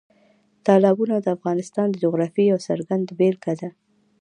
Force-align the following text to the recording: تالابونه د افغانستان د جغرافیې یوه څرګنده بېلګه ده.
تالابونه 0.65 1.15
د 1.19 1.27
افغانستان 1.37 1.87
د 1.89 1.95
جغرافیې 2.03 2.45
یوه 2.51 2.61
څرګنده 2.67 3.11
بېلګه 3.19 3.53
ده. 3.61 3.69